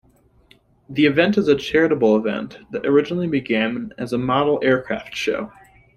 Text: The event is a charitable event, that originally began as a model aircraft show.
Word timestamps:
The 0.89 1.05
event 1.05 1.37
is 1.37 1.47
a 1.47 1.55
charitable 1.55 2.17
event, 2.17 2.57
that 2.71 2.87
originally 2.87 3.27
began 3.27 3.93
as 3.99 4.13
a 4.13 4.17
model 4.17 4.59
aircraft 4.63 5.15
show. 5.15 5.51